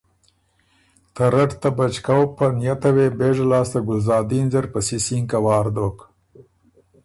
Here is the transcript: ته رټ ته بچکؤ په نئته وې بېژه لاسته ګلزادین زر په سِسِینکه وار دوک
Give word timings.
ته 1.15 1.23
رټ 1.33 1.51
ته 1.61 1.69
بچکؤ 1.77 2.23
په 2.37 2.45
نئته 2.59 2.89
وې 2.95 3.07
بېژه 3.19 3.45
لاسته 3.51 3.79
ګلزادین 3.87 4.45
زر 4.53 4.65
په 4.73 4.79
سِسِینکه 4.87 5.37
وار 5.45 5.65
دوک 5.75 5.97